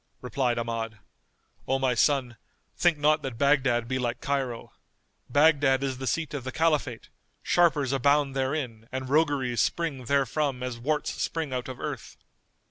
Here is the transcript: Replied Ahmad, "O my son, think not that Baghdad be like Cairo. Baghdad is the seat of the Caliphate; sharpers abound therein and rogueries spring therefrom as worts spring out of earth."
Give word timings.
Replied 0.19 0.57
Ahmad, 0.57 0.97
"O 1.67 1.77
my 1.77 1.93
son, 1.93 2.37
think 2.75 2.97
not 2.97 3.21
that 3.21 3.37
Baghdad 3.37 3.87
be 3.87 3.99
like 3.99 4.19
Cairo. 4.19 4.71
Baghdad 5.29 5.83
is 5.83 5.99
the 5.99 6.07
seat 6.07 6.33
of 6.33 6.43
the 6.43 6.51
Caliphate; 6.51 7.09
sharpers 7.43 7.93
abound 7.93 8.35
therein 8.35 8.89
and 8.91 9.09
rogueries 9.09 9.61
spring 9.61 10.05
therefrom 10.07 10.63
as 10.63 10.79
worts 10.79 11.13
spring 11.21 11.53
out 11.53 11.69
of 11.69 11.79
earth." 11.79 12.17